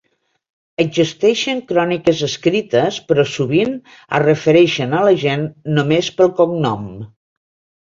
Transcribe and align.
Existeixen 0.83 1.61
cròniques 1.73 2.23
escrites 2.29 2.99
però 3.11 3.27
sovint 3.35 3.77
es 3.93 4.27
refereixen 4.27 5.01
a 5.03 5.07
la 5.11 5.17
gent 5.29 5.49
només 5.81 6.15
pel 6.21 6.39
cognom. 6.45 6.95